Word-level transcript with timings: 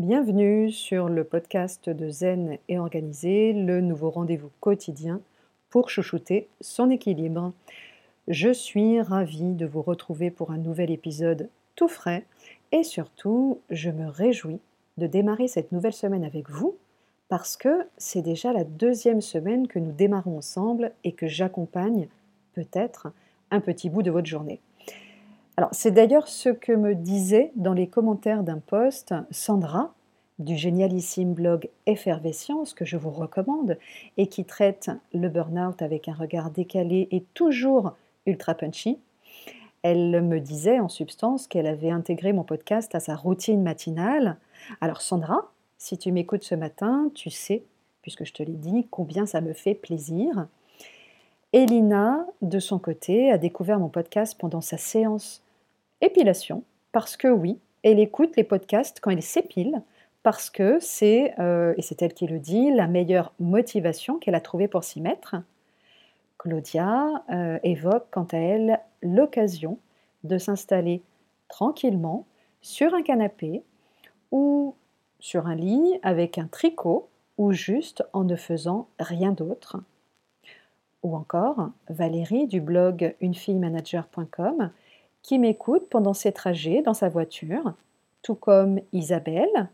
Bienvenue 0.00 0.72
sur 0.72 1.10
le 1.10 1.24
podcast 1.24 1.90
de 1.90 2.08
Zen 2.08 2.56
et 2.70 2.78
Organisé, 2.78 3.52
le 3.52 3.82
nouveau 3.82 4.08
rendez-vous 4.08 4.48
quotidien 4.58 5.20
pour 5.68 5.90
chouchouter 5.90 6.48
son 6.62 6.88
équilibre. 6.88 7.52
Je 8.26 8.50
suis 8.50 9.02
ravie 9.02 9.52
de 9.52 9.66
vous 9.66 9.82
retrouver 9.82 10.30
pour 10.30 10.52
un 10.52 10.56
nouvel 10.56 10.90
épisode 10.90 11.50
tout 11.76 11.86
frais 11.86 12.24
et 12.72 12.82
surtout, 12.82 13.60
je 13.68 13.90
me 13.90 14.08
réjouis 14.08 14.60
de 14.96 15.06
démarrer 15.06 15.48
cette 15.48 15.70
nouvelle 15.70 15.92
semaine 15.92 16.24
avec 16.24 16.48
vous 16.48 16.76
parce 17.28 17.58
que 17.58 17.86
c'est 17.98 18.22
déjà 18.22 18.54
la 18.54 18.64
deuxième 18.64 19.20
semaine 19.20 19.68
que 19.68 19.78
nous 19.78 19.92
démarrons 19.92 20.38
ensemble 20.38 20.92
et 21.04 21.12
que 21.12 21.26
j'accompagne 21.26 22.08
peut-être 22.54 23.12
un 23.50 23.60
petit 23.60 23.90
bout 23.90 24.02
de 24.02 24.10
votre 24.10 24.26
journée. 24.26 24.60
C'est 25.72 25.90
d'ailleurs 25.90 26.28
ce 26.28 26.48
que 26.48 26.72
me 26.72 26.94
disait 26.94 27.52
dans 27.56 27.72
les 27.72 27.86
commentaires 27.86 28.42
d'un 28.42 28.58
post 28.58 29.14
Sandra 29.30 29.92
du 30.38 30.56
génialissime 30.56 31.34
blog 31.34 31.68
Effervescence 31.86 32.72
que 32.72 32.86
je 32.86 32.96
vous 32.96 33.10
recommande 33.10 33.78
et 34.16 34.26
qui 34.26 34.44
traite 34.44 34.90
le 35.12 35.28
burn-out 35.28 35.82
avec 35.82 36.08
un 36.08 36.14
regard 36.14 36.50
décalé 36.50 37.08
et 37.10 37.24
toujours 37.34 37.92
ultra 38.26 38.54
punchy. 38.54 38.98
Elle 39.82 40.22
me 40.22 40.40
disait 40.40 40.80
en 40.80 40.88
substance 40.88 41.46
qu'elle 41.46 41.66
avait 41.66 41.90
intégré 41.90 42.32
mon 42.32 42.44
podcast 42.44 42.94
à 42.94 43.00
sa 43.00 43.14
routine 43.14 43.62
matinale. 43.62 44.38
Alors 44.80 45.02
Sandra, 45.02 45.50
si 45.76 45.98
tu 45.98 46.10
m'écoutes 46.10 46.44
ce 46.44 46.54
matin, 46.54 47.10
tu 47.14 47.28
sais, 47.28 47.64
puisque 48.02 48.24
je 48.24 48.32
te 48.32 48.42
l'ai 48.42 48.56
dit, 48.56 48.86
combien 48.90 49.26
ça 49.26 49.40
me 49.40 49.52
fait 49.52 49.74
plaisir. 49.74 50.46
Elina, 51.52 52.26
de 52.40 52.58
son 52.60 52.78
côté, 52.78 53.30
a 53.30 53.36
découvert 53.36 53.78
mon 53.78 53.88
podcast 53.88 54.36
pendant 54.38 54.60
sa 54.60 54.78
séance 54.78 55.42
épilation, 56.00 56.64
parce 56.92 57.16
que 57.16 57.28
oui, 57.28 57.58
elle 57.82 57.98
écoute 57.98 58.36
les 58.36 58.44
podcasts 58.44 59.00
quand 59.00 59.10
elle 59.10 59.22
s'épile, 59.22 59.82
parce 60.22 60.50
que 60.50 60.78
c'est, 60.80 61.34
euh, 61.38 61.74
et 61.76 61.82
c'est 61.82 62.02
elle 62.02 62.12
qui 62.12 62.26
le 62.26 62.38
dit, 62.38 62.70
la 62.70 62.86
meilleure 62.86 63.32
motivation 63.40 64.18
qu'elle 64.18 64.34
a 64.34 64.40
trouvée 64.40 64.68
pour 64.68 64.84
s'y 64.84 65.00
mettre. 65.00 65.36
Claudia 66.38 67.22
euh, 67.30 67.58
évoque 67.62 68.06
quant 68.10 68.26
à 68.32 68.38
elle 68.38 68.80
l'occasion 69.02 69.78
de 70.24 70.38
s'installer 70.38 71.02
tranquillement 71.48 72.26
sur 72.60 72.94
un 72.94 73.02
canapé 73.02 73.62
ou 74.30 74.74
sur 75.18 75.46
un 75.46 75.54
lit 75.54 75.98
avec 76.02 76.38
un 76.38 76.46
tricot 76.46 77.08
ou 77.38 77.52
juste 77.52 78.04
en 78.12 78.24
ne 78.24 78.36
faisant 78.36 78.88
rien 78.98 79.32
d'autre. 79.32 79.78
Ou 81.02 81.16
encore 81.16 81.70
Valérie 81.88 82.46
du 82.46 82.60
blog 82.60 83.14
unefillemanager.com 83.20 84.70
qui 85.22 85.38
m'écoute 85.38 85.88
pendant 85.88 86.14
ses 86.14 86.32
trajets 86.32 86.82
dans 86.82 86.94
sa 86.94 87.08
voiture, 87.08 87.74
tout 88.22 88.34
comme 88.34 88.80
Isabelle 88.92 89.68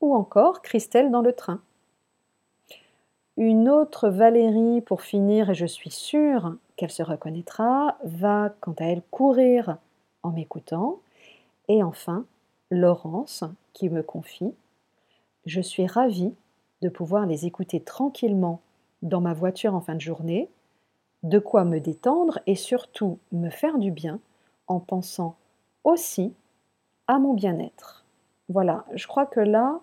ou 0.00 0.14
encore 0.14 0.62
Christelle 0.62 1.10
dans 1.10 1.22
le 1.22 1.32
train. 1.32 1.60
Une 3.36 3.68
autre 3.68 4.08
Valérie, 4.08 4.80
pour 4.80 5.02
finir, 5.02 5.50
et 5.50 5.54
je 5.54 5.66
suis 5.66 5.90
sûre 5.90 6.56
qu'elle 6.76 6.90
se 6.90 7.04
reconnaîtra, 7.04 7.96
va 8.02 8.52
quant 8.60 8.74
à 8.80 8.86
elle 8.86 9.02
courir 9.10 9.78
en 10.24 10.30
m'écoutant. 10.30 10.98
Et 11.68 11.82
enfin, 11.82 12.24
Laurence, 12.70 13.44
qui 13.74 13.90
me 13.90 14.02
confie 14.02 14.54
Je 15.46 15.60
suis 15.60 15.86
ravie 15.86 16.34
de 16.82 16.88
pouvoir 16.88 17.26
les 17.26 17.46
écouter 17.46 17.80
tranquillement 17.80 18.60
dans 19.02 19.20
ma 19.20 19.34
voiture 19.34 19.74
en 19.74 19.80
fin 19.80 19.94
de 19.94 20.00
journée, 20.00 20.48
de 21.22 21.38
quoi 21.38 21.64
me 21.64 21.78
détendre 21.78 22.40
et 22.46 22.54
surtout 22.56 23.18
me 23.32 23.50
faire 23.50 23.78
du 23.78 23.90
bien 23.90 24.20
en 24.68 24.80
pensant 24.80 25.36
aussi 25.84 26.32
à 27.06 27.18
mon 27.18 27.34
bien-être. 27.34 28.04
Voilà, 28.48 28.84
je 28.94 29.06
crois 29.06 29.26
que 29.26 29.40
là, 29.40 29.80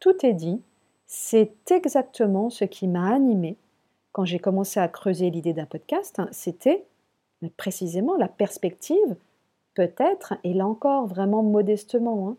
tout 0.00 0.24
est 0.24 0.34
dit. 0.34 0.62
C'est 1.06 1.70
exactement 1.70 2.50
ce 2.50 2.64
qui 2.64 2.86
m'a 2.86 3.12
animé 3.14 3.56
quand 4.12 4.24
j'ai 4.24 4.38
commencé 4.38 4.78
à 4.78 4.88
creuser 4.88 5.30
l'idée 5.30 5.52
d'un 5.52 5.66
podcast. 5.66 6.20
C'était 6.32 6.84
précisément 7.56 8.16
la 8.16 8.28
perspective, 8.28 9.16
peut-être, 9.74 10.34
et 10.44 10.54
là 10.54 10.66
encore 10.66 11.06
vraiment 11.06 11.42
modestement, 11.42 12.30
hein, 12.30 12.36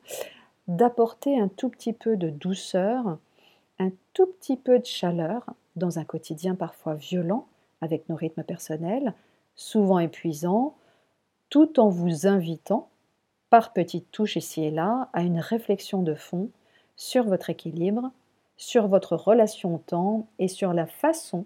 d'apporter 0.67 1.39
un 1.39 1.47
tout 1.47 1.69
petit 1.69 1.93
peu 1.93 2.17
de 2.17 2.29
douceur, 2.29 3.17
un 3.79 3.91
tout 4.13 4.27
petit 4.27 4.57
peu 4.57 4.77
de 4.77 4.85
chaleur 4.85 5.45
dans 5.75 5.99
un 5.99 6.03
quotidien 6.03 6.53
parfois 6.53 6.95
violent 6.95 7.47
avec 7.81 8.07
nos 8.09 8.15
rythmes 8.15 8.43
personnels, 8.43 9.13
souvent 9.55 9.99
épuisants, 9.99 10.75
tout 11.49 11.79
en 11.79 11.89
vous 11.89 12.27
invitant, 12.27 12.89
par 13.49 13.73
petites 13.73 14.11
touches 14.11 14.35
ici 14.35 14.63
et 14.63 14.71
là, 14.71 15.09
à 15.13 15.23
une 15.23 15.39
réflexion 15.39 16.03
de 16.03 16.13
fond 16.13 16.49
sur 16.95 17.23
votre 17.23 17.49
équilibre, 17.49 18.11
sur 18.57 18.87
votre 18.87 19.15
relation 19.15 19.75
au 19.75 19.77
temps 19.79 20.27
et 20.37 20.47
sur 20.47 20.73
la 20.73 20.85
façon 20.85 21.45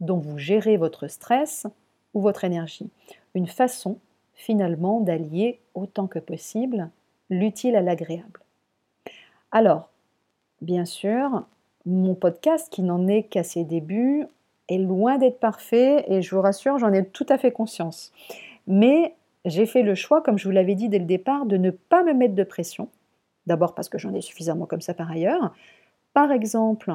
dont 0.00 0.18
vous 0.18 0.38
gérez 0.38 0.76
votre 0.76 1.08
stress 1.08 1.66
ou 2.14 2.20
votre 2.20 2.44
énergie. 2.44 2.88
Une 3.34 3.46
façon 3.46 3.98
finalement 4.34 5.00
d'allier 5.00 5.60
autant 5.74 6.06
que 6.06 6.18
possible 6.18 6.88
l'utile 7.30 7.76
à 7.76 7.82
l'agréable. 7.82 8.40
Alors, 9.50 9.90
bien 10.60 10.84
sûr, 10.84 11.44
mon 11.84 12.14
podcast 12.14 12.68
qui 12.70 12.82
n'en 12.82 13.06
est 13.06 13.24
qu'à 13.24 13.44
ses 13.44 13.64
débuts 13.64 14.26
est 14.68 14.78
loin 14.78 15.18
d'être 15.18 15.40
parfait 15.40 16.04
et 16.08 16.22
je 16.22 16.34
vous 16.34 16.40
rassure, 16.40 16.78
j'en 16.78 16.92
ai 16.92 17.04
tout 17.04 17.26
à 17.28 17.38
fait 17.38 17.52
conscience. 17.52 18.12
Mais 18.66 19.14
j'ai 19.44 19.66
fait 19.66 19.82
le 19.82 19.94
choix, 19.94 20.22
comme 20.22 20.38
je 20.38 20.44
vous 20.44 20.52
l'avais 20.52 20.74
dit 20.74 20.88
dès 20.88 20.98
le 20.98 21.04
départ, 21.04 21.46
de 21.46 21.56
ne 21.56 21.70
pas 21.70 22.04
me 22.04 22.12
mettre 22.12 22.34
de 22.34 22.44
pression. 22.44 22.88
D'abord 23.46 23.74
parce 23.74 23.88
que 23.88 23.98
j'en 23.98 24.14
ai 24.14 24.20
suffisamment 24.20 24.66
comme 24.66 24.80
ça 24.80 24.94
par 24.94 25.10
ailleurs. 25.10 25.54
Par 26.14 26.30
exemple, 26.30 26.94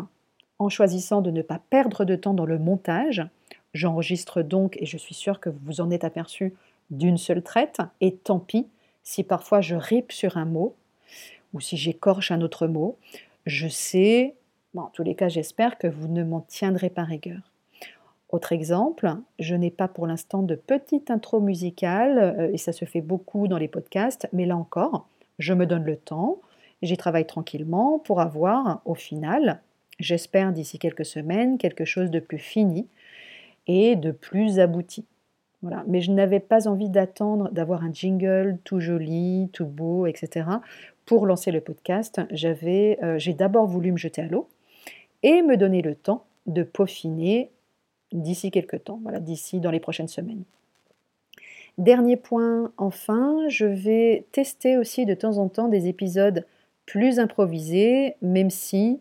en 0.60 0.70
choisissant 0.70 1.22
de 1.22 1.32
ne 1.32 1.42
pas 1.42 1.60
perdre 1.70 2.06
de 2.06 2.16
temps 2.16 2.34
dans 2.34 2.46
le 2.46 2.58
montage. 2.58 3.28
J'enregistre 3.74 4.42
donc, 4.42 4.78
et 4.80 4.86
je 4.86 4.98
suis 4.98 5.14
sûre 5.14 5.40
que 5.40 5.50
vous 5.50 5.60
vous 5.64 5.82
en 5.82 5.92
êtes 5.92 6.04
aperçu, 6.04 6.54
d'une 6.90 7.18
seule 7.18 7.44
traite. 7.44 7.80
Et 8.02 8.16
tant 8.16 8.40
pis 8.40 8.68
si 9.04 9.24
parfois 9.24 9.62
je 9.62 9.76
ripe 9.76 10.12
sur 10.12 10.38
un 10.38 10.46
mot 10.46 10.76
ou 11.54 11.60
si 11.60 11.78
j'écorche 11.78 12.32
un 12.32 12.42
autre 12.42 12.68
mot. 12.68 12.98
Je 13.46 13.68
sais, 13.68 14.36
en 14.76 14.88
tous 14.88 15.04
les 15.04 15.16
cas 15.16 15.30
j'espère 15.30 15.78
que 15.78 15.88
vous 15.88 16.08
ne 16.08 16.24
m'en 16.24 16.42
tiendrez 16.42 16.90
pas 16.90 17.04
rigueur. 17.04 17.52
Autre 18.30 18.52
exemple, 18.52 19.10
je 19.40 19.56
n'ai 19.56 19.72
pas 19.72 19.88
pour 19.88 20.06
l'instant 20.06 20.44
de 20.44 20.56
petite 20.56 21.10
intro 21.12 21.40
musicale, 21.40 22.18
euh, 22.18 22.52
et 22.52 22.58
ça 22.58 22.74
se 22.74 22.86
fait 22.86 23.02
beaucoup 23.02 23.48
dans 23.48 23.58
les 23.58 23.70
podcasts, 23.70 24.28
mais 24.34 24.46
là 24.46 24.58
encore, 24.58 25.08
je 25.40 25.54
me 25.54 25.66
donne 25.66 25.86
le 25.86 25.96
temps, 25.96 26.40
j'y 26.82 26.98
travaille 26.98 27.26
tranquillement 27.26 28.00
pour 28.00 28.20
avoir, 28.20 28.82
au 28.86 28.96
final, 28.96 29.62
j'espère 30.00 30.52
d'ici 30.52 30.78
quelques 30.78 31.06
semaines, 31.06 31.58
quelque 31.58 31.86
chose 31.86 32.12
de 32.12 32.20
plus 32.20 32.38
fini 32.38 32.88
et 33.68 33.96
de 33.96 34.12
plus 34.12 34.60
abouti. 34.60 35.06
Voilà. 35.62 35.84
Mais 35.88 36.02
je 36.02 36.12
n'avais 36.12 36.40
pas 36.40 36.68
envie 36.68 36.90
d'attendre 36.90 37.50
d'avoir 37.52 37.84
un 37.84 37.92
jingle 37.92 38.60
tout 38.64 38.80
joli, 38.80 39.50
tout 39.54 39.66
beau, 39.66 40.06
etc. 40.06 40.48
Pour 41.06 41.26
lancer 41.26 41.52
le 41.52 41.62
podcast, 41.62 42.22
euh, 42.30 43.18
j'ai 43.18 43.34
d'abord 43.34 43.66
voulu 43.66 43.92
me 43.92 43.98
jeter 43.98 44.22
à 44.22 44.28
l'eau 44.28 44.48
et 45.24 45.42
me 45.42 45.58
donner 45.58 45.82
le 45.82 45.96
temps 45.96 46.26
de 46.46 46.64
peaufiner 46.64 47.50
d'ici 48.12 48.52
quelques 48.52 48.84
temps, 48.84 49.00
voilà, 49.04 49.20
d'ici 49.20 49.60
dans 49.60 49.72
les 49.72 49.80
prochaines 49.80 50.08
semaines. 50.08 50.44
Dernier 51.78 52.18
point, 52.18 52.72
enfin, 52.78 53.48
je 53.50 53.66
vais 53.66 54.26
tester 54.32 54.78
aussi 54.78 55.06
de 55.06 55.14
temps 55.14 55.38
en 55.38 55.48
temps 55.48 55.68
des 55.68 55.88
épisodes 55.88 56.46
plus 56.88 57.20
improvisés, 57.20 58.16
même 58.22 58.50
si, 58.50 59.00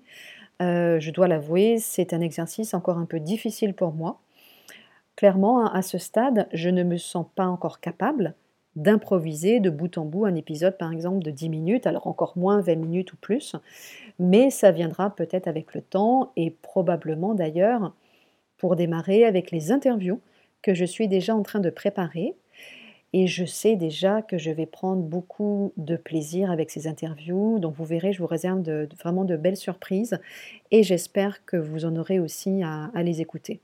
euh, 0.61 1.01
je 1.01 1.11
dois 1.11 1.29
l'avouer, 1.29 1.79
c'est 1.79 2.13
un 2.13 2.21
exercice 2.21 2.75
encore 2.75 2.99
un 2.99 3.07
peu 3.07 3.21
difficile 3.21 3.73
pour 3.73 3.93
moi. 3.93 4.21
Clairement, 5.17 5.73
à 5.73 5.81
ce 5.81 5.97
stade, 5.97 6.49
je 6.53 6.69
ne 6.69 6.83
me 6.83 6.99
sens 6.99 7.27
pas 7.35 7.47
encore 7.47 7.81
capable 7.81 8.35
d'improviser 8.75 9.61
de 9.61 9.71
bout 9.71 9.97
en 9.97 10.05
bout 10.05 10.27
un 10.27 10.35
épisode, 10.35 10.77
par 10.77 10.93
exemple, 10.93 11.21
de 11.21 11.31
10 11.31 11.49
minutes, 11.49 11.87
alors 11.87 12.07
encore 12.07 12.37
moins 12.37 12.61
20 12.61 12.75
minutes 12.75 13.15
ou 13.15 13.17
plus, 13.17 13.57
mais 14.19 14.51
ça 14.51 14.71
viendra 14.71 15.15
peut-être 15.15 15.49
avec 15.49 15.75
le 15.75 15.81
temps 15.81 16.33
et 16.37 16.51
probablement 16.51 17.35
d'ailleurs 17.35 17.95
pour 18.59 18.77
démarrer 18.77 19.25
avec 19.25 19.51
les 19.51 19.73
interviews 19.73 20.21
que 20.63 20.75
je 20.75 20.85
suis 20.85 21.09
déjà 21.09 21.35
en 21.35 21.43
train 21.43 21.61
de 21.61 21.71
préparer. 21.71 22.35
Et 23.13 23.27
je 23.27 23.45
sais 23.45 23.77
déjà 23.77 24.21
que 24.21 24.37
je 24.37 24.51
vais 24.51 24.67
prendre 24.67 25.03
beaucoup 25.03 25.73
de 25.77 25.97
plaisir 25.97 26.51
avec 26.51 26.71
ces 26.71 26.87
interviews. 26.87 27.59
Donc 27.59 27.75
vous 27.75 27.85
verrez, 27.85 28.13
je 28.13 28.19
vous 28.19 28.27
réserve 28.27 28.63
vraiment 29.01 29.25
de 29.25 29.37
belles 29.37 29.57
surprises. 29.57 30.19
Et 30.71 30.83
j'espère 30.83 31.45
que 31.47 31.57
vous 31.57 31.85
en 31.85 31.97
aurez 31.97 32.19
aussi 32.19 32.63
à, 32.63 32.91
les 33.03 33.21
écouter. 33.21 33.61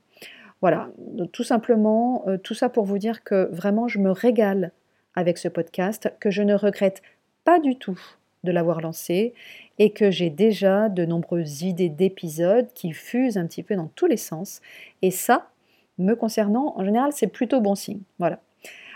Voilà, 0.61 0.89
tout 1.33 1.43
simplement, 1.43 2.23
euh, 2.27 2.37
tout 2.37 2.53
ça 2.53 2.69
pour 2.69 2.85
vous 2.85 2.97
dire 2.97 3.25
que 3.25 3.49
vraiment 3.51 3.89
je 3.89 3.99
me 3.99 4.11
régale 4.11 4.71
avec 5.13 5.37
ce 5.37 5.49
podcast, 5.49 6.13
que 6.21 6.31
je 6.31 6.41
ne 6.41 6.55
regrette 6.55 7.01
pas 7.43 7.59
du 7.59 7.75
tout 7.75 7.99
de 8.43 8.51
l'avoir 8.51 8.81
lancé 8.81 9.33
et 9.79 9.91
que 9.91 10.11
j'ai 10.11 10.29
déjà 10.29 10.89
de 10.89 11.05
nombreuses 11.05 11.63
idées 11.63 11.89
d'épisodes 11.89 12.67
qui 12.73 12.93
fusent 12.93 13.37
un 13.37 13.47
petit 13.47 13.63
peu 13.63 13.75
dans 13.75 13.89
tous 13.95 14.05
les 14.05 14.17
sens. 14.17 14.61
Et 15.01 15.11
ça, 15.11 15.49
me 15.97 16.15
concernant, 16.15 16.73
en 16.77 16.83
général, 16.83 17.11
c'est 17.13 17.27
plutôt 17.27 17.61
bon 17.61 17.75
signe. 17.75 18.01
Voilà. 18.19 18.39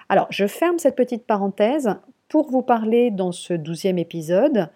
Alors, 0.09 0.27
je 0.29 0.47
ferme 0.47 0.79
cette 0.79 0.95
petite 0.95 1.25
parenthèse 1.25 1.95
pour 2.29 2.50
vous 2.50 2.62
parler 2.62 3.12
dans 3.12 3.31
ce 3.31 3.53
douzième 3.53 3.97
épisode 3.97 4.69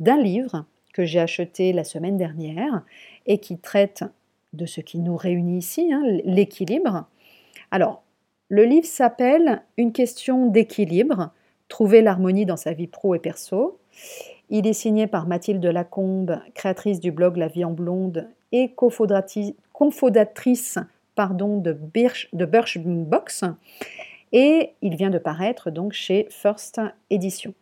d'un 0.00 0.20
livre 0.20 0.64
que 0.92 1.04
j'ai 1.04 1.20
acheté 1.20 1.72
la 1.72 1.84
semaine 1.84 2.16
dernière 2.16 2.82
et 3.26 3.38
qui 3.38 3.58
traite 3.58 4.04
de 4.52 4.66
ce 4.66 4.80
qui 4.80 4.98
nous 4.98 5.16
réunit 5.16 5.58
ici, 5.58 5.92
hein, 5.92 6.02
l'équilibre. 6.24 7.06
Alors, 7.70 8.02
le 8.48 8.64
livre 8.64 8.86
s'appelle 8.86 9.62
Une 9.78 9.92
question 9.92 10.46
d'équilibre, 10.46 11.30
trouver 11.68 12.02
l'harmonie 12.02 12.44
dans 12.44 12.58
sa 12.58 12.72
vie 12.72 12.86
pro 12.86 13.14
et 13.14 13.18
perso. 13.18 13.78
Il 14.54 14.66
est 14.66 14.74
signé 14.74 15.06
par 15.06 15.26
Mathilde 15.26 15.64
Lacombe, 15.64 16.38
créatrice 16.52 17.00
du 17.00 17.10
blog 17.10 17.38
La 17.38 17.48
vie 17.48 17.64
en 17.64 17.70
blonde 17.70 18.28
et 18.52 18.70
confodatrice 18.74 20.78
pardon, 21.14 21.56
de, 21.56 21.72
Birch, 21.72 22.28
de 22.34 22.44
Birchbox. 22.44 23.44
Et 24.32 24.72
il 24.82 24.96
vient 24.96 25.08
de 25.08 25.16
paraître 25.16 25.70
donc 25.70 25.94
chez 25.94 26.26
First 26.28 26.82
Edition. 27.08 27.54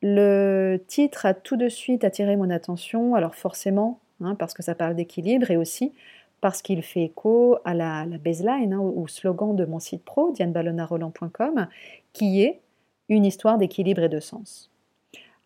Le 0.00 0.80
titre 0.86 1.26
a 1.26 1.34
tout 1.34 1.56
de 1.56 1.68
suite 1.68 2.04
attiré 2.04 2.36
mon 2.36 2.50
attention, 2.50 3.16
alors 3.16 3.34
forcément, 3.34 3.98
hein, 4.20 4.36
parce 4.36 4.54
que 4.54 4.62
ça 4.62 4.76
parle 4.76 4.94
d'équilibre 4.94 5.50
et 5.50 5.56
aussi 5.56 5.92
parce 6.40 6.62
qu'il 6.62 6.84
fait 6.84 7.02
écho 7.02 7.58
à 7.64 7.74
la, 7.74 8.06
baseline 8.24 8.72
hein, 8.72 8.78
ou 8.78 9.08
slogan 9.08 9.56
de 9.56 9.64
mon 9.64 9.80
site 9.80 10.04
pro, 10.04 10.30
dianeballonaroland.com, 10.30 11.66
qui 12.12 12.44
est 12.44 12.60
une 13.08 13.24
histoire 13.24 13.58
d'équilibre 13.58 14.04
et 14.04 14.08
de 14.08 14.20
sens. 14.20 14.70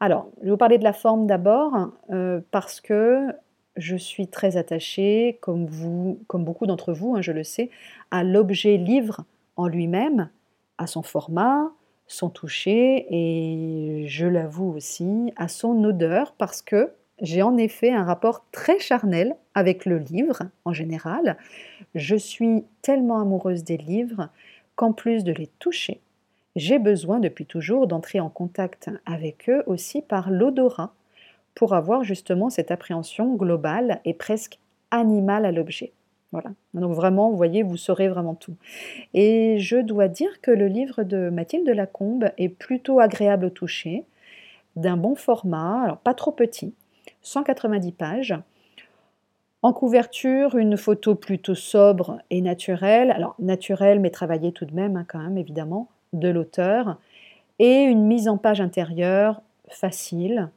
Alors, 0.02 0.32
je 0.40 0.46
vais 0.46 0.50
vous 0.50 0.56
parler 0.56 0.78
de 0.78 0.82
la 0.82 0.93
forme 0.93 1.28
d'abord, 1.28 1.93
euh, 2.10 2.40
parce 2.50 2.81
que 2.81 3.28
je 3.76 3.94
suis 3.94 4.26
très 4.26 4.56
attachée, 4.56 5.38
comme, 5.40 5.66
beaucoup 6.28 6.66
d'entre 6.66 6.93
vous, 6.93 7.14
hein, 7.14 7.22
je 7.22 7.31
le 7.31 7.44
sais, 7.44 7.70
à 8.10 8.25
l'objet 8.25 8.78
livre 8.78 9.25
en 9.54 9.69
lui-même, 9.69 10.28
à 10.76 10.88
son 10.88 11.02
format, 11.02 11.70
son 12.08 12.31
toucher 12.31 13.06
et 13.10 14.08
je 14.08 14.26
l'avoue 14.26 14.72
aussi 14.72 15.32
à 15.37 15.46
son 15.46 15.84
odeur 15.84 16.34
parce 16.37 16.62
que 16.62 16.90
j'ai 17.20 17.43
en 17.43 17.56
effet 17.56 17.93
un 17.93 18.02
rapport 18.02 18.44
très 18.50 18.81
charnel 18.81 19.37
avec 19.54 19.87
le 19.87 19.99
livre 19.99 20.43
en 20.64 20.72
général. 20.72 21.37
Je 21.94 22.16
suis 22.16 22.64
tellement 22.82 23.20
amoureuse 23.20 23.62
des 23.62 23.76
livres 23.76 24.31
qu'en 24.75 24.93
plus 24.93 25.22
de 25.22 25.32
les 25.32 25.46
toucher, 25.60 26.00
j'ai 26.56 26.78
besoin 26.78 27.20
depuis 27.20 27.46
toujours 27.46 27.87
d'entrer 27.87 28.20
en 28.20 28.28
contact 28.28 28.90
avec 29.06 29.49
eux 29.49 29.62
aussi 29.66 30.02
par 30.02 30.31
l'odorat 30.31 30.94
pour 31.54 31.75
avoir 31.75 32.04
justement 32.04 32.50
cette 32.50 32.70
appréhension 32.70 33.34
globale 33.34 34.00
et 34.04 34.14
presque 34.14 34.58
animale 34.90 35.46
à 35.46 35.52
l'objet. 35.52 35.93
Voilà. 36.32 36.50
Donc 36.72 36.93
vraiment, 36.93 37.31
vous 37.31 37.37
voyez, 37.37 37.62
vous 37.62 37.76
saurez 37.76 38.08
vraiment 38.08 38.34
tout. 38.34 38.56
Et 39.12 39.58
je 39.58 39.76
dois 39.76 40.08
dire 40.08 40.40
que 40.40 40.50
le 40.50 40.66
livre 40.66 41.02
de 41.02 41.28
Mathilde 41.28 41.69
Lacombe 41.69 42.31
est 42.38 42.49
plutôt 42.49 43.00
agréable 43.00 43.46
au 43.46 43.50
toucher, 43.50 44.04
d'un 44.76 44.96
bon 44.96 45.14
format, 45.14 45.82
alors 45.82 45.99
pas 45.99 46.14
trop 46.14 46.32
petit, 46.32 46.75
190 47.20 47.93
pages. 47.93 48.34
En 49.60 49.75
couverture, 49.75 50.56
une 50.56 50.78
photo 50.78 51.14
plutôt 51.14 51.54
sobre 51.54 52.19
et 52.31 52.40
naturelle, 52.40 53.10
alors 53.10 53.34
naturelle 53.38 54.00
mais 54.00 54.10
travaillée 54.10 54.52
tout 54.52 54.64
de 54.64 54.75
même 54.75 54.96
hein, 54.96 55.04
quand 55.06 55.20
même 55.20 55.37
évidemment, 55.37 55.88
de 56.12 56.29
l'auteur, 56.29 56.99
et 57.59 57.82
une 57.82 58.06
mise 58.06 58.29
en 58.29 58.38
page 58.38 58.61
intérieure 58.61 59.43
facile, 59.69 60.50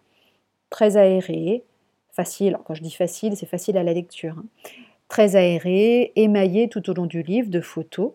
très 0.70 0.98
aérée, 0.98 1.64
facile, 2.12 2.58
quand 2.66 2.74
je 2.74 2.82
dis 2.82 2.92
facile, 2.92 3.36
c'est 3.36 3.46
facile 3.46 3.78
à 3.78 3.84
la 3.84 3.94
lecture, 3.94 4.36
hein. 4.38 4.46
très 5.10 5.36
aérée, 5.36 6.14
émaillée 6.16 6.70
tout 6.70 6.90
au 6.90 6.94
long 6.94 7.06
du 7.06 7.22
livre 7.22 7.50
de 7.50 7.62
photos, 7.62 8.12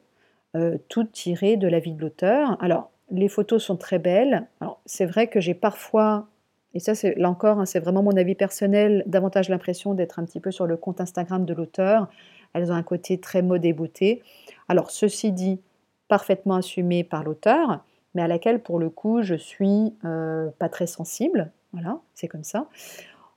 euh, 0.56 0.78
toutes 0.88 1.12
tirées 1.12 1.56
de 1.56 1.68
la 1.68 1.78
vie 1.78 1.92
de 1.92 2.00
l'auteur. 2.00 2.56
Alors, 2.62 2.90
les 3.10 3.28
photos 3.28 3.62
sont 3.62 3.76
très 3.76 3.98
belles. 3.98 4.46
Alors, 4.60 4.80
c'est 4.86 5.06
vrai 5.06 5.28
que 5.28 5.40
j'ai 5.40 5.54
parfois, 5.54 6.26
et 6.74 6.80
ça, 6.80 6.94
c'est 6.94 7.14
là 7.16 7.30
encore, 7.30 7.60
hein, 7.60 7.66
c'est 7.66 7.80
vraiment 7.80 8.02
mon 8.02 8.16
avis 8.16 8.34
personnel, 8.34 9.04
davantage 9.06 9.48
l'impression 9.48 9.94
d'être 9.94 10.18
un 10.18 10.24
petit 10.24 10.40
peu 10.40 10.50
sur 10.50 10.66
le 10.66 10.76
compte 10.76 11.00
Instagram 11.00 11.44
de 11.44 11.54
l'auteur. 11.54 12.08
Elles 12.52 12.72
ont 12.72 12.74
un 12.74 12.82
côté 12.82 13.18
très 13.18 13.42
mode 13.42 13.64
et 13.64 13.72
beauté. 13.72 14.22
Alors, 14.68 14.90
ceci 14.90 15.30
dit, 15.30 15.60
parfaitement 16.10 16.56
assumé 16.56 17.04
par 17.04 17.22
l'auteur, 17.22 17.84
mais 18.14 18.22
à 18.22 18.28
laquelle, 18.28 18.60
pour 18.60 18.80
le 18.80 18.90
coup, 18.90 19.22
je 19.22 19.36
suis 19.36 19.94
euh, 20.04 20.50
pas 20.58 20.68
très 20.68 20.88
sensible. 20.88 21.52
Voilà, 21.72 22.00
c'est 22.14 22.26
comme 22.26 22.42
ça. 22.42 22.66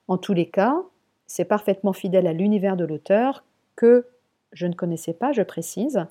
En 0.07 0.17
tous 0.17 0.33
les 0.33 0.47
cas, 0.47 0.75
c'est 1.27 1.45
parfaitement 1.45 1.93
fidèle 1.93 2.25
à 2.25 2.33
l'univers 2.33 2.75
de 2.75 2.83
l'auteur 2.83 3.45
que 3.75 4.07
je 4.51 4.65
ne 4.65 4.73
connaissais 4.73 5.13
pas, 5.13 5.31
je 5.31 5.43
précise. 5.43 6.05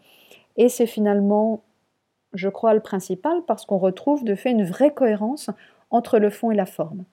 Et 0.56 0.68
c'est 0.68 0.86
finalement, 0.86 1.64
je 2.32 2.48
crois, 2.48 2.74
le 2.74 2.80
principal 2.80 3.42
parce 3.46 3.66
qu'on 3.66 3.78
retrouve 3.78 4.22
de 4.22 4.36
fait 4.36 4.52
une 4.52 4.64
vraie 4.64 4.94
cohérence 4.94 5.50
entre 5.90 6.20
le 6.20 6.30
fond 6.30 6.52
et 6.52 6.56
la 6.56 6.66
forme. 6.66 7.04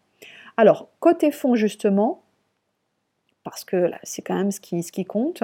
Alors, 0.57 0.89
côté 0.99 1.31
fond, 1.31 1.55
justement, 1.55 2.21
parce 3.43 3.65
que 3.65 3.89
c'est 4.03 4.21
quand 4.21 4.35
même 4.35 4.51
ce 4.51 4.59
qui 4.59 5.05
compte, 5.05 5.43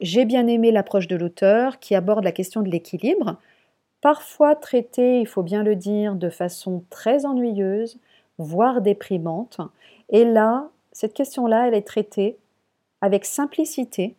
j'ai 0.00 0.24
bien 0.24 0.46
aimé 0.46 0.70
l'approche 0.70 1.08
de 1.08 1.16
l'auteur 1.16 1.78
qui 1.78 1.94
aborde 1.94 2.24
la 2.24 2.32
question 2.32 2.62
de 2.62 2.70
l'équilibre, 2.70 3.36
parfois 4.00 4.54
traitée, 4.54 5.20
il 5.20 5.26
faut 5.26 5.42
bien 5.42 5.62
le 5.62 5.76
dire, 5.76 6.14
de 6.14 6.30
façon 6.30 6.84
très 6.90 7.26
ennuyeuse, 7.26 7.98
voire 8.38 8.80
déprimante. 8.80 9.60
Et 10.10 10.24
là, 10.24 10.68
cette 10.92 11.14
question-là, 11.14 11.68
elle 11.68 11.74
est 11.74 11.86
traitée 11.86 12.36
avec 13.00 13.24
simplicité, 13.24 14.14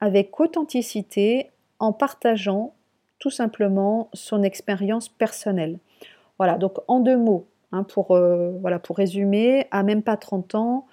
avec 0.00 0.38
authenticité, 0.40 1.50
en 1.78 1.92
partageant 1.92 2.74
tout 3.18 3.30
simplement 3.30 4.08
son 4.12 4.42
expérience 4.42 5.08
personnelle. 5.08 5.78
Voilà, 6.38 6.56
donc 6.56 6.78
en 6.88 7.00
deux 7.00 7.16
mots, 7.16 7.46
hein, 7.72 7.82
pour, 7.82 8.12
euh, 8.12 8.50
voilà, 8.60 8.78
pour 8.78 8.96
résumer, 8.96 9.66
à 9.70 9.82
même 9.82 10.02
pas 10.02 10.16
30 10.16 10.54
ans, 10.54 10.86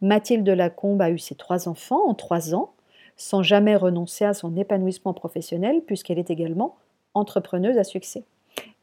Mathilde 0.00 0.48
Lacombe 0.48 1.02
a 1.02 1.10
eu 1.10 1.18
ses 1.18 1.34
trois 1.34 1.68
enfants 1.68 2.08
en 2.08 2.14
trois 2.14 2.54
ans, 2.54 2.72
sans 3.16 3.42
jamais 3.42 3.76
renoncer 3.76 4.24
à 4.24 4.34
son 4.34 4.56
épanouissement 4.56 5.14
professionnel, 5.14 5.82
puisqu'elle 5.86 6.18
est 6.18 6.30
également 6.30 6.76
entrepreneuse 7.14 7.78
à 7.78 7.84
succès. 7.84 8.24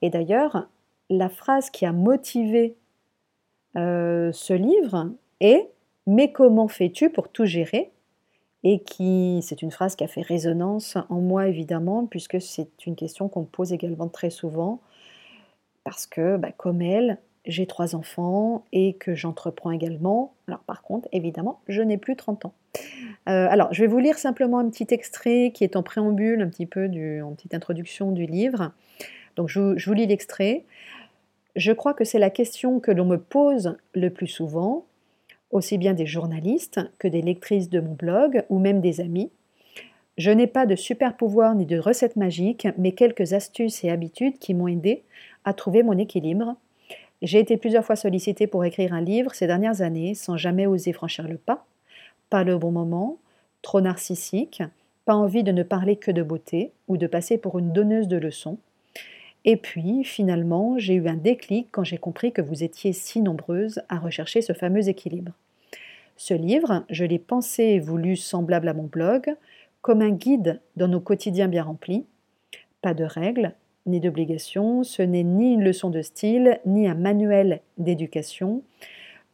Et 0.02 0.10
d'ailleurs, 0.10 0.68
la 1.10 1.30
phrase 1.30 1.70
qui 1.70 1.86
a 1.86 1.92
motivé 1.92 2.76
euh, 3.76 4.32
ce 4.32 4.54
livre 4.54 5.12
est 5.40 5.70
Mais 6.08 6.32
comment 6.32 6.68
fais-tu 6.68 7.10
pour 7.10 7.30
tout 7.30 7.46
gérer? 7.46 7.92
Et 8.64 8.80
qui, 8.80 9.42
c'est 9.44 9.62
une 9.62 9.72
phrase 9.72 9.96
qui 9.96 10.04
a 10.04 10.08
fait 10.08 10.22
résonance 10.22 10.98
en 11.10 11.20
moi 11.20 11.48
évidemment, 11.48 12.06
puisque 12.06 12.40
c'est 12.40 12.86
une 12.86 12.96
question 12.96 13.28
qu'on 13.28 13.42
me 13.42 13.46
pose 13.46 13.74
également 13.74 14.08
très 14.08 14.30
souvent, 14.30 14.80
parce 15.84 16.06
que 16.06 16.38
bah, 16.38 16.52
comme 16.52 16.82
elle, 16.82 17.18
j'ai 17.46 17.66
trois 17.66 17.96
enfants 17.96 18.66
et 18.72 18.94
que 18.94 19.16
j'entreprends 19.16 19.72
également. 19.72 20.34
Alors 20.48 20.62
par 20.62 20.82
contre, 20.82 21.08
évidemment, 21.12 21.60
je 21.68 21.82
n'ai 21.82 21.98
plus 21.98 22.16
30 22.16 22.46
ans. 22.46 22.54
Euh, 23.28 23.48
alors, 23.50 23.74
je 23.74 23.82
vais 23.82 23.88
vous 23.88 24.00
lire 24.00 24.18
simplement 24.18 24.60
un 24.60 24.70
petit 24.70 24.88
extrait 24.92 25.52
qui 25.54 25.64
est 25.64 25.76
en 25.76 25.84
préambule, 25.84 26.42
un 26.42 26.50
petit 26.50 26.66
peu 26.66 26.86
en 27.22 27.34
petite 27.34 27.54
introduction 27.54 28.12
du 28.12 28.26
livre. 28.26 28.72
Donc 29.36 29.50
je, 29.50 29.78
je 29.78 29.86
vous 29.88 29.94
lis 29.94 30.08
l'extrait. 30.08 30.66
Je 31.56 31.72
crois 31.72 31.94
que 31.94 32.04
c'est 32.04 32.20
la 32.20 32.30
question 32.30 32.80
que 32.80 32.92
l'on 32.92 33.06
me 33.06 33.18
pose 33.18 33.78
le 33.94 34.10
plus 34.10 34.28
souvent, 34.28 34.86
aussi 35.52 35.78
bien 35.78 35.94
des 35.94 36.06
journalistes 36.06 36.80
que 36.98 37.08
des 37.08 37.22
lectrices 37.22 37.70
de 37.70 37.80
mon 37.80 37.94
blog 37.94 38.46
ou 38.50 38.60
même 38.60 38.82
des 38.82 39.02
amis. 39.02 39.32
Je 40.18 40.32
n'ai 40.32 40.48
pas 40.48 40.66
de 40.66 40.76
super 40.76 41.16
pouvoir 41.16 41.56
ni 41.56 41.66
de 41.66 41.80
recettes 41.80 42.16
magiques, 42.16 42.68
mais 42.78 42.92
quelques 42.92 43.34
astuces 43.34 43.84
et 43.84 43.90
habitudes 43.90 44.38
qui 44.40 44.54
m'ont 44.54 44.68
aidé 44.68 45.04
à 45.46 45.54
trouver 45.54 45.84
mon 45.84 45.98
équilibre. 45.98 46.56
J'ai 47.22 47.40
été 47.40 47.58
plusieurs 47.58 47.86
fois 47.86 47.96
sollicitée 47.96 48.48
pour 48.48 48.66
écrire 48.66 48.94
un 48.94 49.02
livre 49.02 49.36
ces 49.36 49.48
dernières 49.48 49.82
années 49.82 50.16
sans 50.16 50.38
jamais 50.38 50.66
oser 50.66 50.92
franchir 50.92 51.28
le 51.28 51.38
pas. 51.38 51.66
Pas 52.30 52.44
le 52.44 52.58
bon 52.58 52.72
moment, 52.72 53.18
trop 53.62 53.82
narcissique, 53.82 54.64
pas 55.06 55.16
envie 55.16 55.44
de 55.44 55.52
ne 55.52 55.64
parler 55.64 55.96
que 55.98 56.12
de 56.12 56.24
beauté 56.24 56.72
ou 56.88 56.98
de 56.98 57.08
passer 57.08 57.38
pour 57.38 57.60
une 57.60 57.74
donneuse 57.74 58.08
de 58.08 58.18
leçons. 58.18 58.58
Et 59.46 59.58
puis, 59.58 60.04
finalement, 60.04 60.78
j'ai 60.78 60.96
eu 60.96 61.08
un 61.08 61.16
déclic 61.16 61.68
quand 61.72 61.84
j'ai 61.84 61.98
compris 61.98 62.32
que 62.32 62.42
vous 62.42 62.64
étiez 62.64 62.94
si 62.94 63.22
nombreuses 63.22 63.82
à 63.90 63.98
rechercher 63.98 64.42
ce 64.42 64.54
fameux 64.54 64.88
équilibre. 64.88 65.32
Ce 66.18 66.34
livre, 66.34 66.86
je 66.90 67.06
l'ai 67.06 67.18
pensé 67.18 67.64
et 67.64 67.80
voulu 67.80 68.16
semblable 68.16 68.68
à 68.68 68.74
mon 68.74 68.84
blog, 68.84 69.36
comme 69.82 70.02
un 70.02 70.12
guide 70.12 70.60
dans 70.76 70.88
nos 70.88 71.00
quotidiens 71.00 71.48
bien 71.48 71.64
remplis. 71.64 72.06
Pas 72.84 72.94
de 72.94 73.04
règles, 73.04 73.54
ni 73.86 74.00
d'obligations, 74.00 74.84
ce 74.84 75.02
n'est 75.02 75.24
ni 75.24 75.54
une 75.54 75.64
leçon 75.64 75.90
de 75.90 76.02
style, 76.02 76.60
ni 76.66 76.88
un 76.88 76.96
manuel 76.96 77.62
d'éducation. 77.78 78.62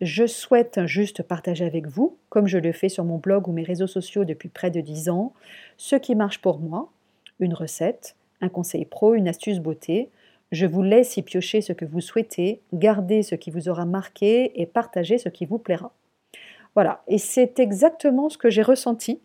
Je 0.02 0.28
souhaite 0.28 0.86
juste 0.86 1.24
partager 1.24 1.66
avec 1.66 1.88
vous, 1.88 2.18
comme 2.30 2.48
je 2.48 2.58
le 2.58 2.72
fais 2.72 2.90
sur 2.90 3.04
mon 3.04 3.18
blog 3.18 3.48
ou 3.48 3.52
mes 3.52 3.64
réseaux 3.64 3.88
sociaux 3.88 4.26
depuis 4.26 4.50
près 4.50 4.72
de 4.72 4.80
dix 4.80 5.10
ans, 5.10 5.34
ce 5.78 5.96
qui 5.96 6.16
marche 6.16 6.40
pour 6.40 6.60
moi, 6.60 6.92
une 7.40 7.54
recette, 7.54 8.16
un 8.42 8.50
conseil 8.50 8.86
pro, 8.86 9.16
une 9.16 9.28
astuce 9.28 9.60
beauté. 9.60 10.10
Je 10.52 10.66
vous 10.66 10.84
laisse 10.84 11.18
y 11.18 11.24
piocher 11.24 11.62
ce 11.62 11.74
que 11.74 11.86
vous 11.86 12.02
souhaitez, 12.02 12.62
garder 12.74 13.24
ce 13.24 13.36
qui 13.36 13.52
vous 13.52 13.70
aura 13.70 13.86
marqué 13.86 14.62
et 14.62 14.66
partager 14.66 15.18
ce 15.18 15.30
qui 15.30 15.46
vous 15.46 15.58
plaira. 15.58 15.92
Voilà, 16.76 17.02
et 17.08 17.18
c'est 17.18 17.60
exactement 17.60 18.30
ce 18.30 18.38
que 18.38 18.52
j'ai 18.52 18.62
ressenti 18.62 19.20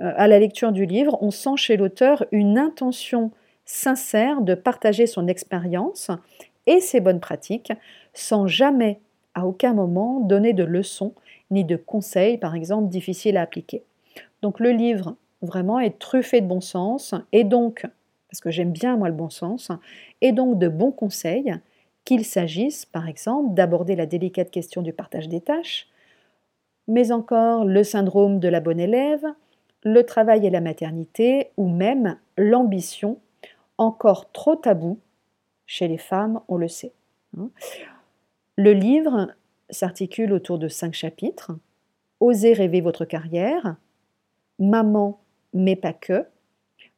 euh, 0.00 0.12
à 0.16 0.26
la 0.26 0.38
lecture 0.38 0.72
du 0.72 0.86
livre. 0.86 1.18
On 1.20 1.30
sent 1.30 1.56
chez 1.56 1.76
l'auteur 1.76 2.24
une 2.32 2.58
intention 2.58 3.30
sincère 3.70 4.42
de 4.42 4.54
partager 4.54 5.06
son 5.06 5.28
expérience 5.28 6.10
et 6.66 6.80
ses 6.80 7.00
bonnes 7.00 7.20
pratiques 7.20 7.72
sans 8.12 8.46
jamais 8.48 8.98
à 9.34 9.46
aucun 9.46 9.74
moment 9.74 10.18
donner 10.20 10.52
de 10.52 10.64
leçons 10.64 11.14
ni 11.52 11.64
de 11.64 11.76
conseils, 11.76 12.36
par 12.36 12.56
exemple, 12.56 12.88
difficiles 12.88 13.36
à 13.36 13.42
appliquer. 13.42 13.84
Donc 14.42 14.58
le 14.58 14.70
livre, 14.70 15.14
vraiment, 15.40 15.78
est 15.78 15.98
truffé 15.98 16.40
de 16.40 16.46
bon 16.46 16.60
sens, 16.60 17.14
et 17.32 17.44
donc, 17.44 17.86
parce 18.28 18.40
que 18.40 18.50
j'aime 18.50 18.72
bien 18.72 18.96
moi 18.96 19.08
le 19.08 19.14
bon 19.14 19.30
sens, 19.30 19.70
et 20.20 20.32
donc 20.32 20.58
de 20.58 20.68
bons 20.68 20.92
conseils, 20.92 21.54
qu'il 22.04 22.24
s'agisse, 22.24 22.86
par 22.86 23.08
exemple, 23.08 23.54
d'aborder 23.54 23.94
la 23.94 24.06
délicate 24.06 24.50
question 24.50 24.82
du 24.82 24.92
partage 24.92 25.28
des 25.28 25.40
tâches, 25.40 25.86
mais 26.88 27.12
encore 27.12 27.64
le 27.64 27.84
syndrome 27.84 28.40
de 28.40 28.48
la 28.48 28.60
bonne 28.60 28.80
élève, 28.80 29.24
le 29.84 30.02
travail 30.02 30.46
et 30.46 30.50
la 30.50 30.60
maternité, 30.60 31.50
ou 31.56 31.68
même 31.68 32.16
l'ambition, 32.36 33.18
encore 33.80 34.30
trop 34.30 34.56
tabou 34.56 35.00
chez 35.66 35.88
les 35.88 35.98
femmes, 35.98 36.40
on 36.48 36.56
le 36.56 36.68
sait. 36.68 36.92
Hein. 37.36 37.50
Le 38.56 38.72
livre 38.72 39.28
s'articule 39.70 40.32
autour 40.32 40.58
de 40.58 40.68
cinq 40.68 40.92
chapitres. 40.92 41.52
Osez 42.20 42.52
rêver 42.52 42.82
votre 42.82 43.06
carrière, 43.06 43.76
Maman, 44.58 45.22
mais 45.54 45.76
pas 45.76 45.94
que, 45.94 46.26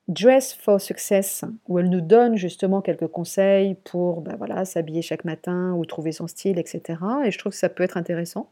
Dress 0.09 0.53
for 0.53 0.81
Success, 0.81 1.45
où 1.69 1.79
elle 1.79 1.89
nous 1.89 2.01
donne 2.01 2.37
justement 2.37 2.83
quelques 2.83 3.07
conseils 3.07 3.77
pour 3.77 4.21
ben 4.21 4.35
voilà, 4.37 4.65
s'habiller 4.65 5.01
chaque 5.01 5.25
matin 5.25 5.75
ou 5.75 5.85
trouver 5.85 6.11
son 6.11 6.27
style, 6.27 6.59
etc. 6.59 6.99
Et 7.25 7.31
je 7.31 7.39
trouve 7.39 7.53
que 7.53 7.59
ça 7.59 7.69
peut 7.69 7.85
être 7.85 7.97
intéressant. 7.97 8.51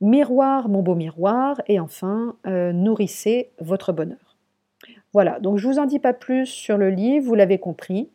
Miroir, 0.00 0.68
mon 0.68 0.82
beau 0.82 0.94
miroir, 0.94 1.60
et 1.66 1.80
enfin, 1.80 2.36
euh, 2.46 2.72
nourrissez 2.72 3.50
votre 3.58 3.92
bonheur. 3.92 4.31
Voilà, 5.12 5.40
donc 5.40 5.58
je 5.58 5.68
ne 5.68 5.72
vous 5.72 5.78
en 5.78 5.86
dis 5.86 5.98
pas 5.98 6.14
plus 6.14 6.46
sur 6.46 6.78
le 6.78 6.90
livre, 6.90 7.26
vous 7.26 7.34
l'avez 7.34 7.58
compris. 7.58 8.08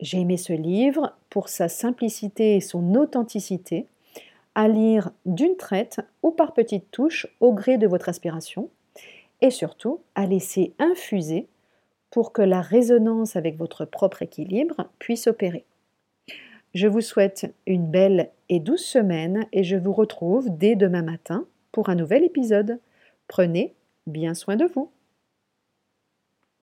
J'ai 0.00 0.20
aimé 0.20 0.38
ce 0.38 0.54
livre 0.54 1.14
pour 1.28 1.48
sa 1.48 1.68
simplicité 1.68 2.56
et 2.56 2.60
son 2.60 2.94
authenticité, 2.94 3.86
à 4.54 4.66
lire 4.66 5.10
d'une 5.26 5.56
traite 5.56 6.00
ou 6.22 6.30
par 6.30 6.54
petites 6.54 6.90
touches 6.90 7.26
au 7.40 7.52
gré 7.52 7.76
de 7.76 7.86
votre 7.86 8.08
aspiration, 8.08 8.70
et 9.42 9.50
surtout 9.50 10.00
à 10.14 10.26
laisser 10.26 10.72
infuser 10.78 11.46
pour 12.10 12.32
que 12.32 12.42
la 12.42 12.60
résonance 12.60 13.36
avec 13.36 13.56
votre 13.56 13.84
propre 13.84 14.22
équilibre 14.22 14.90
puisse 14.98 15.26
opérer. 15.26 15.64
Je 16.74 16.86
vous 16.86 17.00
souhaite 17.00 17.52
une 17.66 17.90
belle 17.90 18.30
et 18.48 18.60
douce 18.60 18.84
semaine 18.84 19.46
et 19.52 19.64
je 19.64 19.76
vous 19.76 19.92
retrouve 19.92 20.48
dès 20.56 20.76
demain 20.76 21.02
matin 21.02 21.46
pour 21.72 21.88
un 21.88 21.94
nouvel 21.94 22.24
épisode. 22.24 22.78
Prenez 23.28 23.74
bien 24.06 24.34
soin 24.34 24.56
de 24.56 24.66
vous. 24.66 24.90